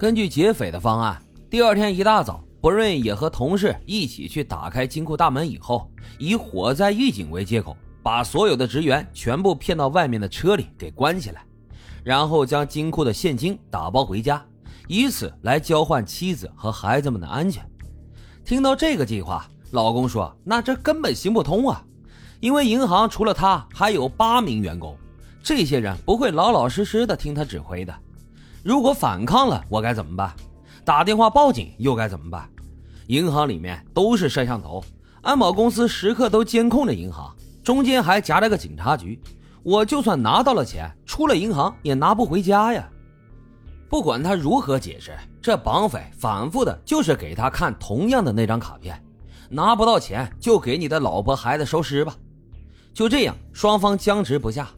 [0.00, 11.44] 根据劫匪的方案，第二天一大早，博瑞也和同事一起去打开金库大门，以后以火灾预警为借口，把所有的职员全部骗到外面的车里给关起来，
[12.02, 14.42] 然后将金库的现金打包回家，
[14.88, 17.62] 以此来交换妻子和孩子们的安全。
[18.42, 21.84] 听到这个计划，老公说：“那这根本行不通啊，
[22.40, 24.96] 因为银行除了他还有八名员工。”
[25.44, 27.94] 这些人不会老老实实的听他指挥的，
[28.62, 30.34] 如果反抗了，我该怎么办？
[30.84, 32.48] 打电话报警又该怎么办？
[33.06, 34.84] 银行里面都是摄像头，
[35.22, 39.18] 安保公司时刻都监控着银行，中间还夹着个警察局。
[39.62, 42.88] 我就算拿到了钱，出了银行也拿不回家呀。
[43.88, 49.02] 不管他如何解释，这绑匪反复的就是给他看同样的那张卡片，
[49.48, 52.14] 拿不到钱就给你的老婆孩子收尸吧。
[52.92, 54.68] 就这样，双方僵持不下。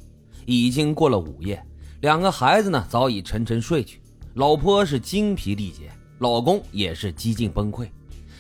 [0.47, 1.65] 已经过了午夜，
[2.03, 4.01] 两个孩子呢早已沉沉睡去，
[4.35, 5.89] 老婆是精疲力竭，
[6.19, 7.89] 老公也是几近崩溃，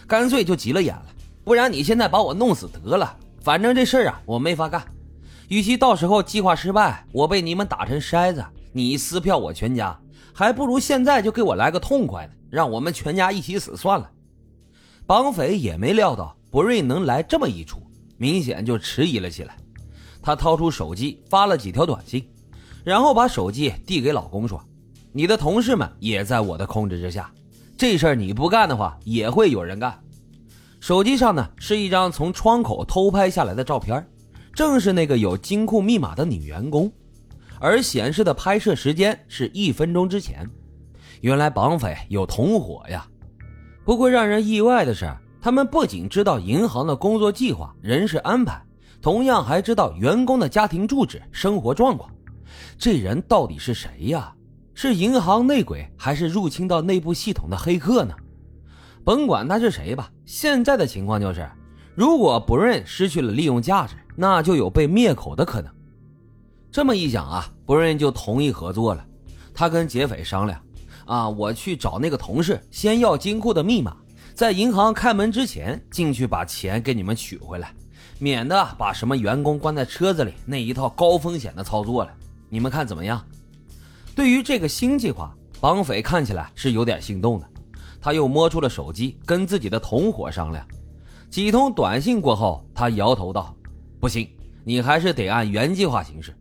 [0.04, 1.06] 干脆就急了眼了。
[1.44, 4.84] 不然你现在把我弄死得了，反正这事儿啊我没法干。
[5.46, 9.96] 与其到时候计划失败，我被你们打成筛子，你撕票我全家，
[10.34, 14.10] 还不如现在就给我来个痛快的，让我们全家一起死算了。
[15.06, 17.80] 绑匪也没料到博瑞能来这么一出，
[18.16, 19.56] 明显就迟疑了起来。
[20.20, 22.28] 他掏出手机发了几条短信，
[22.84, 24.62] 然后把手机递给老公说
[25.12, 27.32] ：“你的同事们也在我的控制之下，
[27.76, 29.98] 这事儿你不干的话，也会有人干。”
[30.80, 34.04] 手机上呢是一张从窗口偷拍下来的照片，
[34.52, 36.92] 正是那个有金库密码的女员工，
[37.60, 40.48] 而显示的拍摄时间是一分钟之前。
[41.20, 43.06] 原来绑匪有同伙呀！
[43.84, 45.08] 不过让人意外的是，
[45.40, 48.60] 他们不仅知道银行的工作计划、人事安排。
[49.00, 52.08] 同样还知道员工的家庭住址、生活状况，
[52.78, 54.34] 这人到底是谁呀？
[54.74, 58.14] 是银行内鬼，还是入侵到内部系统的黑客呢？
[59.04, 61.46] 甭管他是谁吧，现在的情况就是，
[61.94, 65.70] 如果不认失去了利用价值，那就有被灭口的可能。
[66.70, 69.04] 这么一想啊，不认就同意合作了。
[69.52, 70.58] 他跟劫匪商量：
[71.04, 73.96] 啊，我去找那个同事，先要金库的密码，
[74.34, 77.74] 在银行开门之前进去把钱给你们取回来。
[78.18, 82.12] 免得把什么员工关在车子里那一套高风险的操作了，
[82.52, 83.24] 你们看怎么样？
[84.14, 87.48] 对于这个新计划，绑匪看起来是有点心动的。
[87.98, 90.62] 他又摸出了手机，跟自己的同伙商量。
[91.30, 93.56] 几通短信过后，他摇头道
[93.98, 94.28] ：“不行，
[94.64, 96.36] 你还是得按原计划行事。”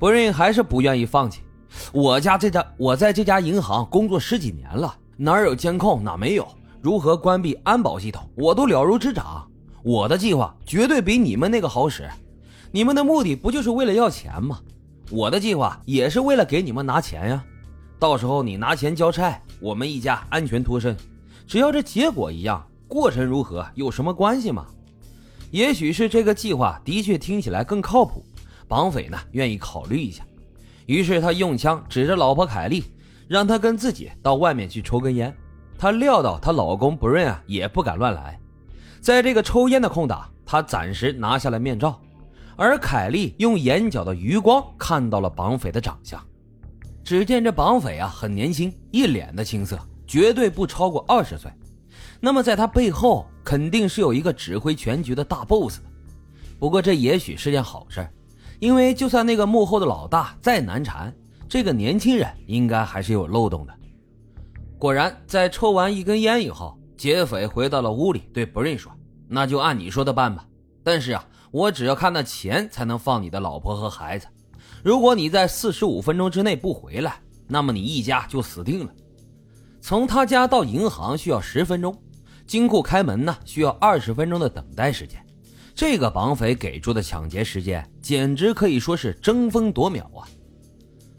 [0.00, 1.42] 博瑞还是不愿意放弃。
[1.92, 6.48] 我家这家，我在这家银行工作十几年了，哪有监控，哪没有？
[6.80, 9.46] 如何关闭安保系统，我都了如指掌。
[9.82, 12.08] 我的计划绝对比你们那个好使，
[12.72, 14.58] 你们的目的不就是为了要钱吗？
[15.10, 17.44] 我的计划也是为了给你们拿钱呀。
[17.98, 20.96] 到时候你拿钱交差，我们一家安全脱身。
[21.46, 24.66] 只要这结果一样，过程如何有什么关系吗？
[25.50, 28.24] 也许是这个计划的确听起来更靠谱，
[28.66, 30.24] 绑匪呢愿意考虑一下。
[30.86, 32.84] 于是他用枪指着老婆凯莉，
[33.28, 35.34] 让她跟自己到外面去抽根烟。
[35.78, 38.38] 他料到她老公不认啊，也不敢乱来。
[39.00, 42.00] 在这个抽烟的空档，他暂时拿下了面罩，
[42.56, 46.20] 而凯莉用眼角的余光看到了绑匪的长相。
[47.02, 51.50] 只见这绑匪啊很年轻，一脸的青涩，绝对不超过二十岁。
[52.20, 55.80] 那么在他背后肯定是有一个指挥全局的大 boss。
[56.58, 58.08] 不过这也许是件好事，
[58.58, 61.14] 因为就算那个幕后的老大再难缠，
[61.48, 63.74] 这个年轻人应该还是有漏洞的。
[64.78, 66.78] 果然，在抽完一根烟以后。
[66.96, 68.90] 劫匪回到了屋里，对不瑞说
[69.28, 70.46] ：“那就按你说的办吧。
[70.84, 74.26] 但是啊，我只要看到钱才能放你的老婆和孩子。
[74.82, 78.92] 如果你在四十五分钟之内不回来，那么你一家就死定了。
[79.80, 81.96] 从他家到银行需要十分钟，
[82.44, 85.24] 金库开门呢需要二十分钟的等待时间。
[85.76, 90.26] 这个绑匪给出的抢劫时间简直可以说是争分夺秒啊！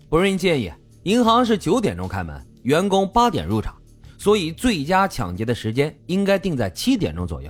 [0.09, 0.69] 不瑞建议，
[1.03, 3.73] 银行是九点钟开门，员工八点入场。”
[4.19, 7.49] 所以，最佳抢劫的时间应该定在七点钟左右，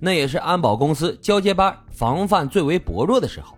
[0.00, 3.56] 那也是安保公司交接班防范最为薄弱的时候。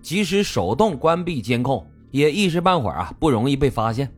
[0.00, 4.10] 即使手动关闭监控，也一时半会儿啊不容易被发现。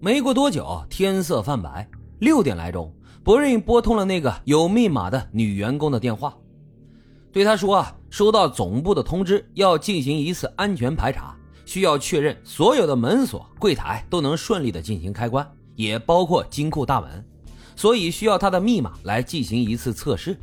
[0.00, 1.88] 没过多久，天色泛白，
[2.20, 2.92] 六点来钟，
[3.24, 6.36] 博瑞拨通了那个有密码的女员工的电话，
[7.32, 11.34] 对她说：“啊，收到总部的通知，要进行一次安全排查，
[11.64, 17.24] 需要确认所有的门锁、柜台都能顺利的进行开关。”也包括金库大门，
[17.76, 20.36] 所以需要他的密码来进行一次测试。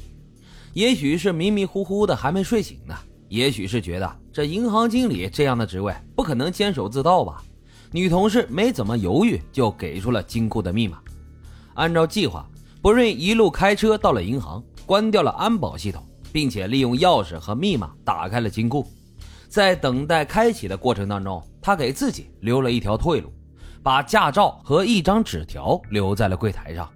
[0.75, 2.93] 也许是迷迷糊糊的还没睡醒呢，
[3.29, 7.41] 也许是觉得这银行经理这样的职位不可能监守自盗吧。
[7.93, 10.99] 女同事没怎么犹豫就给出了金库的密码。
[11.75, 12.45] 按照计划，
[12.81, 18.85] 博瑞一路开车到了银行，关掉了安保系统，并且利用钥匙和密码打开了金库。
[19.47, 23.31] 在等待开启的过程当中，他给自己留了一条退路，
[23.81, 26.89] 把驾照和一张纸条留在了柜台上。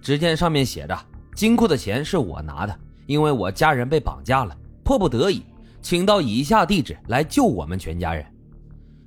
[0.00, 0.98] 只见上面写着
[1.36, 2.74] ：“金库的钱是我拿的，
[3.08, 5.42] 因为我家人被绑架了，迫不得已，
[5.80, 8.24] 请到以下地址来救我们全家人。”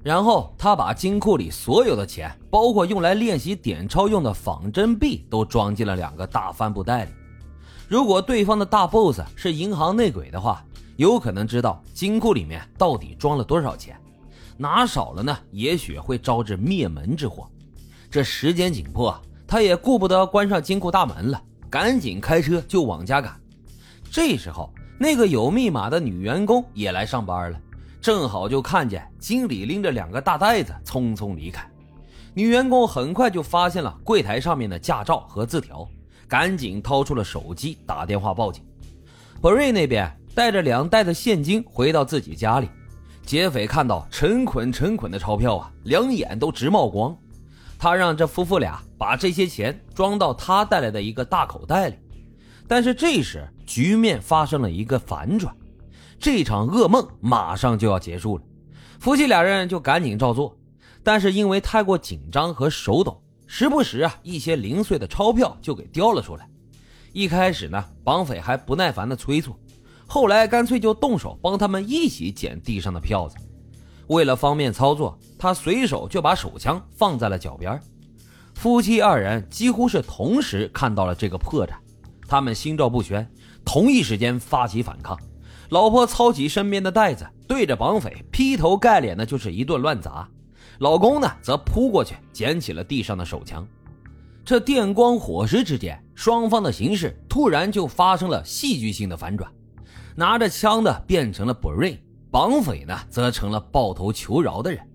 [0.03, 7.11] 然后他把金库里所有的钱，包括用来练习点钞用的仿真币，都装进了两个大帆布袋里。
[7.87, 10.65] 如果对方的大 boss 是银行内鬼的话，
[10.95, 13.95] 有可能知道金库里面到底装了多少钱，
[14.57, 17.47] 拿少了呢，也许会招致灭门之祸。
[18.09, 19.15] 这时间紧迫，
[19.45, 23.40] 他也顾不得关上金库大门了，赶紧开车就往家赶。
[24.11, 24.69] 这时候，
[24.99, 27.57] 那个有密码的女员工也来上班了。
[28.01, 31.65] 正好就看见经理拎着两个大袋子匆匆离开，
[32.33, 35.87] 女员工很快就发现了柜台上面的驾照和字条，
[36.27, 38.61] 赶紧掏出了手机打电话报警。
[39.39, 42.67] 博瑞那边带着两袋子现金回到自己家里，
[43.25, 47.15] 劫匪看到成捆成捆的钞票啊，两眼都直冒光。
[47.79, 51.95] 他让这夫妇俩把这些钱装到他带来的一个大口袋里，
[52.67, 55.55] 但是这时局面发生了一个反转。
[56.19, 58.43] 这场噩梦马上就要结束了，
[58.99, 60.57] 夫妻俩人就赶紧照做，
[61.01, 66.45] 但是因为太过紧张和手抖，时不时啊一些零碎的钞票就给掉了出来。
[67.13, 69.55] 一开始呢，绑匪还不耐烦的催促，
[70.05, 73.37] 后来干脆就动手帮他们一起捡地上的票子。
[74.07, 77.79] 为了方便操作，他随手就把手枪放在了脚边。
[78.53, 81.71] 夫妻二人几乎是同时看到了这个破绽，
[82.27, 83.27] 他们心照不宣，
[83.65, 85.17] 同一时间发起反抗。
[85.69, 90.27] 老婆操起身边的袋子，对着绑匪劈头盖脸的就是一顿乱砸。
[90.79, 93.65] 老公呢，则扑过去捡起了地上的手枪。
[94.43, 99.49] 这电光火石之间，双方的形势突然就发生了戏剧性的反转。
[100.15, 101.97] 拿着枪的变成了博瑞，
[102.29, 104.85] 绑匪呢，则成了抱头求饶的人。